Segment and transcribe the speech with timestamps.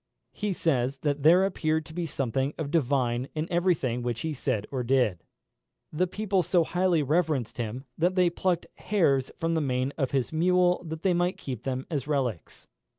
[0.31, 4.33] He says, that there appeared to be something of divine in every thing which he
[4.33, 5.23] said or did.
[5.93, 10.33] The people so highly reverenced him, that they plucked hairs from the mane of his
[10.33, 12.67] mule that they might keep them as relics.